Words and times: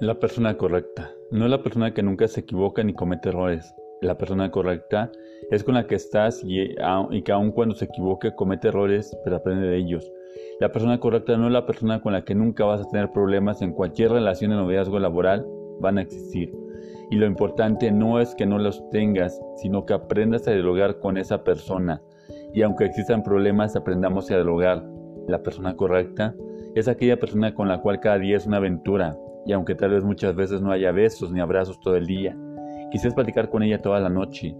La 0.00 0.14
persona 0.20 0.56
correcta. 0.56 1.10
No 1.32 1.46
es 1.46 1.50
la 1.50 1.60
persona 1.60 1.92
que 1.92 2.04
nunca 2.04 2.28
se 2.28 2.38
equivoca 2.40 2.84
ni 2.84 2.94
comete 2.94 3.30
errores. 3.30 3.74
La 4.00 4.16
persona 4.16 4.48
correcta 4.48 5.10
es 5.50 5.64
con 5.64 5.74
la 5.74 5.88
que 5.88 5.96
estás 5.96 6.40
y, 6.44 6.76
que 7.24 7.32
aun 7.32 7.50
cuando 7.50 7.74
se 7.74 7.86
equivoque 7.86 8.32
comete 8.32 8.68
errores, 8.68 9.18
pero 9.24 9.34
aprende 9.34 9.66
de 9.66 9.76
ellos. 9.76 10.08
La 10.60 10.70
persona 10.70 11.00
correcta 11.00 11.36
no 11.36 11.48
es 11.48 11.52
la 11.52 11.66
persona 11.66 12.00
con 12.00 12.12
la 12.12 12.24
que 12.24 12.36
nunca 12.36 12.64
vas 12.64 12.80
a 12.80 12.88
tener 12.88 13.10
problemas 13.10 13.60
en 13.60 13.72
cualquier 13.72 14.12
relación 14.12 14.52
de 14.52 14.58
noviazgo 14.58 15.00
laboral, 15.00 15.44
van 15.80 15.98
a 15.98 16.02
existir. 16.02 16.54
Y 17.10 17.16
lo 17.16 17.26
importante 17.26 17.90
no 17.90 18.20
es 18.20 18.36
que 18.36 18.46
no 18.46 18.58
los 18.58 18.88
tengas, 18.90 19.40
sino 19.56 19.84
que 19.84 19.94
aprendas 19.94 20.46
a 20.46 20.52
dialogar 20.52 21.00
con 21.00 21.16
esa 21.16 21.42
persona. 21.42 22.00
Y 22.54 22.62
aunque 22.62 22.84
existan 22.84 23.24
problemas, 23.24 23.74
aprendamos 23.74 24.30
a 24.30 24.36
dialogar. 24.36 24.88
La 25.26 25.42
persona 25.42 25.74
correcta 25.74 26.36
es 26.76 26.86
aquella 26.86 27.18
persona 27.18 27.52
con 27.52 27.66
la 27.66 27.80
cual 27.80 27.98
cada 27.98 28.18
día 28.18 28.36
es 28.36 28.46
una 28.46 28.58
aventura, 28.58 29.18
y 29.48 29.52
aunque 29.52 29.74
tal 29.74 29.92
vez 29.92 30.04
muchas 30.04 30.36
veces 30.36 30.60
no 30.60 30.70
haya 30.70 30.92
besos 30.92 31.32
ni 31.32 31.40
abrazos 31.40 31.80
todo 31.80 31.96
el 31.96 32.06
día, 32.06 32.36
quisieras 32.90 33.14
platicar 33.14 33.48
con 33.48 33.62
ella 33.62 33.80
toda 33.80 33.98
la 33.98 34.10
noche. 34.10 34.54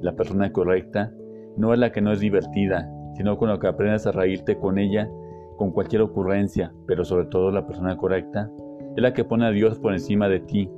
La 0.00 0.16
persona 0.16 0.52
correcta 0.52 1.12
no 1.56 1.72
es 1.72 1.78
la 1.78 1.92
que 1.92 2.00
no 2.00 2.10
es 2.10 2.18
divertida, 2.18 2.90
sino 3.14 3.38
con 3.38 3.50
lo 3.50 3.60
que 3.60 3.68
aprendes 3.68 4.04
a 4.04 4.10
reírte 4.10 4.58
con 4.58 4.80
ella 4.80 5.08
con 5.56 5.70
cualquier 5.70 6.02
ocurrencia, 6.02 6.72
pero 6.88 7.04
sobre 7.04 7.26
todo 7.26 7.52
la 7.52 7.64
persona 7.64 7.96
correcta 7.96 8.50
es 8.96 9.02
la 9.02 9.14
que 9.14 9.24
pone 9.24 9.46
a 9.46 9.50
Dios 9.50 9.78
por 9.78 9.92
encima 9.92 10.28
de 10.28 10.40
ti, 10.40 10.68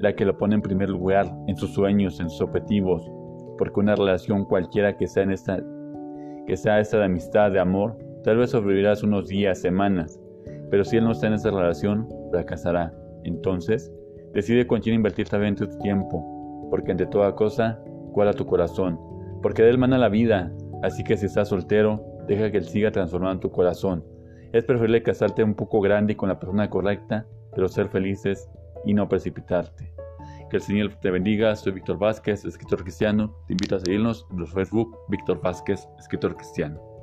la 0.00 0.16
que 0.16 0.24
lo 0.24 0.36
pone 0.36 0.56
en 0.56 0.62
primer 0.62 0.90
lugar 0.90 1.32
en 1.46 1.56
sus 1.56 1.72
sueños, 1.72 2.18
en 2.18 2.28
sus 2.28 2.40
objetivos, 2.40 3.08
porque 3.58 3.78
una 3.78 3.94
relación 3.94 4.44
cualquiera 4.44 4.96
que 4.96 5.06
sea 5.06 5.22
esta 5.32 5.62
que 6.48 6.56
sea 6.56 6.80
esta 6.80 6.98
de 6.98 7.04
amistad, 7.04 7.52
de 7.52 7.60
amor, 7.60 7.96
tal 8.24 8.38
vez 8.38 8.50
sobrevivirás 8.50 9.04
unos 9.04 9.28
días, 9.28 9.60
semanas, 9.60 10.20
pero 10.68 10.84
si 10.84 10.96
él 10.96 11.04
no 11.04 11.12
está 11.12 11.28
en 11.28 11.34
esa 11.34 11.50
relación, 11.52 12.08
fracasará. 12.32 12.92
Entonces, 13.24 13.92
decide 14.32 14.66
con 14.66 14.80
quién 14.80 14.94
invertir 14.94 15.28
también 15.28 15.56
tu 15.56 15.66
tiempo, 15.78 16.68
porque 16.70 16.92
ante 16.92 17.06
toda 17.06 17.34
cosa, 17.34 17.80
guarda 18.12 18.32
tu 18.32 18.46
corazón, 18.46 18.98
porque 19.42 19.62
de 19.62 19.70
él 19.70 19.78
mana 19.78 19.98
la 19.98 20.08
vida, 20.08 20.52
así 20.82 21.02
que 21.02 21.16
si 21.16 21.26
estás 21.26 21.48
soltero, 21.48 22.04
deja 22.28 22.50
que 22.50 22.58
él 22.58 22.64
siga 22.64 22.92
transformando 22.92 23.40
tu 23.40 23.50
corazón. 23.50 24.04
Es 24.52 24.64
preferible 24.64 25.02
casarte 25.02 25.42
un 25.42 25.54
poco 25.54 25.80
grande 25.80 26.12
y 26.12 26.16
con 26.16 26.28
la 26.28 26.38
persona 26.38 26.70
correcta, 26.70 27.26
pero 27.54 27.68
ser 27.68 27.88
felices 27.88 28.48
y 28.84 28.94
no 28.94 29.08
precipitarte. 29.08 29.92
Que 30.48 30.56
el 30.56 30.62
Señor 30.62 30.94
te 31.00 31.10
bendiga. 31.10 31.56
Soy 31.56 31.72
Víctor 31.72 31.98
Vázquez, 31.98 32.44
escritor 32.44 32.82
cristiano. 32.82 33.34
Te 33.46 33.54
invito 33.54 33.76
a 33.76 33.80
seguirnos 33.80 34.26
en 34.30 34.38
los 34.38 34.52
Facebook 34.52 34.96
Víctor 35.08 35.40
Vázquez, 35.40 35.88
escritor 35.98 36.36
cristiano. 36.36 36.93